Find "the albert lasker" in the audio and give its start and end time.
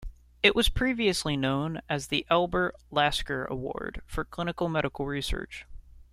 2.07-3.45